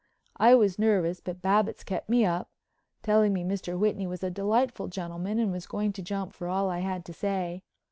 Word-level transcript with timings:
I 0.37 0.55
was 0.55 0.79
nervous 0.79 1.19
but 1.19 1.43
Babbitts 1.43 1.83
kept 1.83 2.09
me 2.09 2.25
up, 2.25 2.49
telling 3.03 3.33
me 3.33 3.43
Mr. 3.43 3.77
Whitney 3.77 4.07
was 4.07 4.23
a 4.23 4.31
delightful 4.31 4.87
gentleman 4.87 5.37
and 5.37 5.51
was 5.51 5.67
going 5.67 5.93
to 5.93 6.01
jump 6.01 6.33
for 6.33 6.47
all 6.47 6.71
I 6.71 6.79
had 6.79 7.05
to 7.05 7.13
say. 7.13 7.61